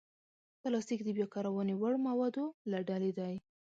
پلاستيک 0.61 0.99
د 1.03 1.09
بیا 1.17 1.27
کارونې 1.35 1.73
وړ 1.77 1.93
موادو 2.07 2.45
له 2.71 2.79
ډلې 2.89 3.11
دی. 3.19 3.33